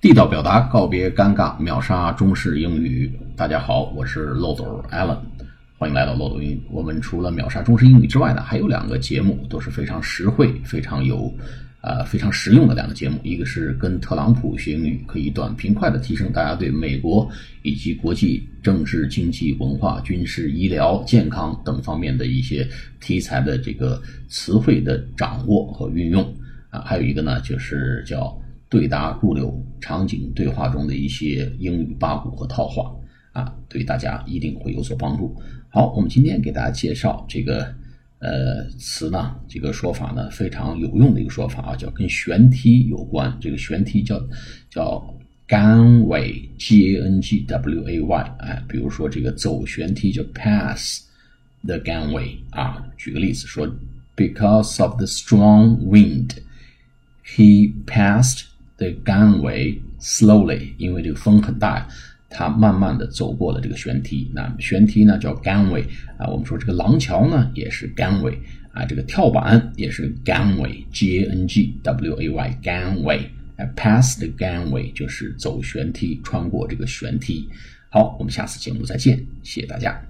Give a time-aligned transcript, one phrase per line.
[0.00, 3.10] 地道表达，告别尴尬，秒杀中式英语。
[3.34, 5.18] 大家好，我是漏斗 Allen，
[5.76, 6.62] 欢迎来到漏斗英语。
[6.70, 11.34] 我们除了秒杀中式英语之外呢，还有两个节目都是非常实惠、非常有
[11.80, 13.18] 呃非常实用的两个节目。
[13.24, 17.28] 一个是跟特朗普学英语，可以短平快的提升大家对美国
[17.62, 22.64] 以及国际政治、经济、文化、军事、医疗、健康等方面的一些
[23.00, 26.22] 题材的这个词汇的掌握和运用
[26.70, 26.82] 啊。
[26.82, 28.32] 还有一个呢，就是叫。
[28.70, 32.94] 对答入流，场景对话中的一些英语八股和套话
[33.32, 35.34] 啊，对大家一定会有所帮助。
[35.70, 37.74] 好，我们今天给大家介绍这个
[38.18, 43.34] 呃词呢，这个说法呢非常有用的一个说法啊，叫跟旋梯有关。
[43.40, 44.22] 这个旋梯叫
[44.68, 45.02] 叫
[45.48, 51.04] gangway，g a n g w a y，哎，比如说这个走旋梯叫 pass
[51.64, 52.84] the gangway 啊。
[52.98, 53.66] 举个例子说
[54.14, 58.42] ，because of the strong wind，he passed。
[58.78, 61.86] The gangway slowly，因为这个风很大，
[62.30, 64.30] 它慢慢的走过了这个舷梯。
[64.34, 65.84] 那舷梯呢叫 gangway
[66.16, 68.34] 啊，我们说这个廊桥呢也是 gangway
[68.72, 73.20] 啊，这个跳板也是 gangway，g a n g w a y gangway。
[73.74, 77.48] pass the gangway 就是走舷梯，穿过这个舷梯。
[77.90, 80.00] 好，我们下次节目再见，谢谢大家。